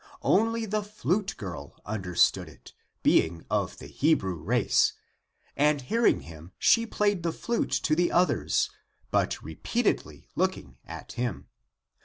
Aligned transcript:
Only 0.23 0.65
the 0.65 0.81
flute 0.81 1.35
girl 1.37 1.79
understood 1.85 2.49
it, 2.49 2.73
being 3.03 3.45
of 3.51 3.77
the 3.77 3.85
Hebrew 3.85 4.33
race; 4.37 4.93
and 5.55 5.79
hearing 5.79 6.21
him, 6.21 6.53
she 6.57 6.87
played 6.87 7.21
the 7.21 7.31
flute 7.31 7.73
to 7.83 7.95
the 7.95 8.11
others, 8.11 8.71
but 9.11 9.43
repeatedly 9.43 10.27
looking 10.35 10.79
at 10.87 11.11
him. 11.11 11.49